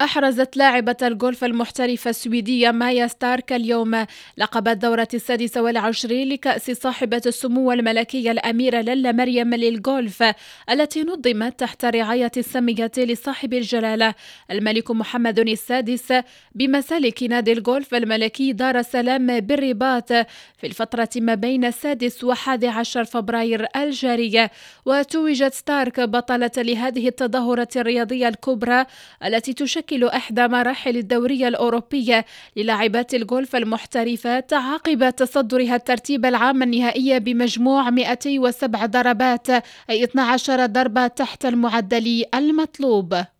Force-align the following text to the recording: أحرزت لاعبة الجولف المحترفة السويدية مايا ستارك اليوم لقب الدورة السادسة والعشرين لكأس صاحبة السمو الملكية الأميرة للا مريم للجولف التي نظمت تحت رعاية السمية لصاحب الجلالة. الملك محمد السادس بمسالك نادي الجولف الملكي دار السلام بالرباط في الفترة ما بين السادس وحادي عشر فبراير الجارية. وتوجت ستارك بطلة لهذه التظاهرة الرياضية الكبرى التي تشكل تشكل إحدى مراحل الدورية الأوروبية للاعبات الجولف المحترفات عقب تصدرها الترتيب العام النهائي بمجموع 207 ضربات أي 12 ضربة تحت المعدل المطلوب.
أحرزت 0.00 0.56
لاعبة 0.56 0.96
الجولف 1.02 1.44
المحترفة 1.44 2.10
السويدية 2.10 2.70
مايا 2.70 3.06
ستارك 3.06 3.52
اليوم 3.52 4.06
لقب 4.36 4.68
الدورة 4.68 5.08
السادسة 5.14 5.62
والعشرين 5.62 6.28
لكأس 6.28 6.70
صاحبة 6.70 7.22
السمو 7.26 7.72
الملكية 7.72 8.30
الأميرة 8.30 8.80
للا 8.80 9.12
مريم 9.12 9.54
للجولف 9.54 10.24
التي 10.70 11.02
نظمت 11.02 11.60
تحت 11.60 11.84
رعاية 11.84 12.30
السمية 12.36 12.90
لصاحب 12.98 13.54
الجلالة. 13.54 14.14
الملك 14.50 14.90
محمد 14.90 15.38
السادس 15.38 16.12
بمسالك 16.54 17.22
نادي 17.22 17.52
الجولف 17.52 17.94
الملكي 17.94 18.52
دار 18.52 18.78
السلام 18.78 19.40
بالرباط 19.40 20.12
في 20.58 20.64
الفترة 20.64 21.08
ما 21.16 21.34
بين 21.34 21.64
السادس 21.64 22.24
وحادي 22.24 22.68
عشر 22.68 23.04
فبراير 23.04 23.66
الجارية. 23.76 24.50
وتوجت 24.86 25.54
ستارك 25.54 26.00
بطلة 26.00 26.50
لهذه 26.56 27.08
التظاهرة 27.08 27.68
الرياضية 27.76 28.28
الكبرى 28.28 28.84
التي 29.24 29.52
تشكل 29.52 29.89
تشكل 29.90 30.04
إحدى 30.04 30.48
مراحل 30.48 30.96
الدورية 30.96 31.48
الأوروبية 31.48 32.24
للاعبات 32.56 33.14
الجولف 33.14 33.56
المحترفات 33.56 34.52
عقب 34.52 35.10
تصدرها 35.10 35.76
الترتيب 35.76 36.26
العام 36.26 36.62
النهائي 36.62 37.20
بمجموع 37.20 37.90
207 37.90 38.86
ضربات 38.86 39.50
أي 39.90 40.04
12 40.04 40.66
ضربة 40.66 41.06
تحت 41.06 41.46
المعدل 41.46 42.24
المطلوب. 42.34 43.24